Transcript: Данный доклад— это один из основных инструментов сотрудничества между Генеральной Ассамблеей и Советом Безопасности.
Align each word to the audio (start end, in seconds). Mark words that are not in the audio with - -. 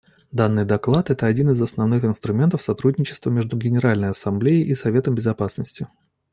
Данный 0.31 0.65
доклад— 0.65 1.11
это 1.11 1.27
один 1.27 1.51
из 1.51 1.61
основных 1.61 2.03
инструментов 2.03 2.63
сотрудничества 2.63 3.29
между 3.29 3.55
Генеральной 3.55 4.09
Ассамблеей 4.09 4.63
и 4.67 4.73
Советом 4.73 5.13
Безопасности. 5.13 5.87